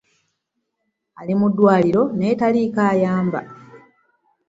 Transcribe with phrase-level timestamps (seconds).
[1.19, 3.39] Ali mu ddwaliro naye taliiko ayamba.